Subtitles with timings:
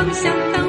[0.00, 0.59] 方向